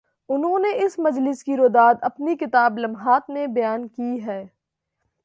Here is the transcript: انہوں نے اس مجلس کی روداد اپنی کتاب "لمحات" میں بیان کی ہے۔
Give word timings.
انہوں 0.29 0.59
نے 0.59 0.69
اس 0.85 0.99
مجلس 0.99 1.43
کی 1.43 1.57
روداد 1.57 1.95
اپنی 2.01 2.35
کتاب 2.35 2.77
"لمحات" 2.77 3.29
میں 3.29 3.47
بیان 3.47 3.87
کی 3.87 4.25
ہے۔ 4.25 4.45